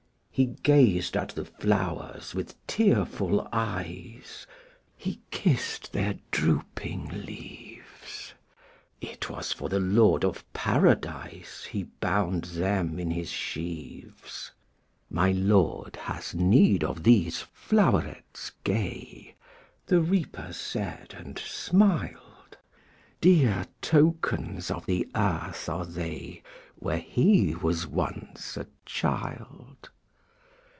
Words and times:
''He 0.41 0.45
gazed 0.63 1.15
at 1.15 1.29
the 1.31 1.45
flowers 1.45 2.33
with 2.33 2.55
tearful 2.65 3.47
eyes, 3.53 4.47
He 4.97 5.21
kissed 5.29 5.91
their 5.91 6.15
drooping 6.31 7.09
leaves; 7.25 8.33
It 9.01 9.29
was 9.29 9.53
for 9.53 9.69
the 9.69 9.79
Lord 9.81 10.23
of 10.25 10.51
Paradise 10.51 11.65
He 11.65 11.83
bound 11.83 12.45
them 12.45 12.97
in 12.97 13.11
his 13.11 13.29
sheaves. 13.29 14.49
``My 15.13 15.31
Lord 15.37 15.97
has 15.97 16.33
need 16.33 16.83
of 16.83 17.03
these 17.03 17.41
flowerets 17.53 18.51
gay,'' 18.63 19.35
The 19.85 20.01
Reaper 20.01 20.53
said, 20.53 21.13
and 21.19 21.37
smiled; 21.37 22.57
``Dear 23.21 23.67
tokens 23.81 24.71
of 24.71 24.87
the 24.87 25.07
earth 25.13 25.69
are 25.69 25.85
they, 25.85 26.41
Where 26.77 26.97
he 26.99 27.53
was 27.53 27.85
once 27.85 28.57
a 28.57 28.65
child. 28.85 29.89